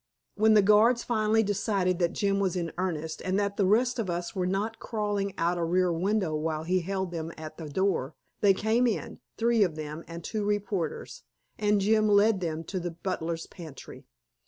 [0.33, 4.09] When the guards finally decided that Jim was in earnest, and that the rest of
[4.09, 8.15] us were not crawling out a rear window while he held them at the door,
[8.39, 11.21] they came in, three of them and two reporters,
[11.59, 14.07] and Jim led them to the butler's pantry.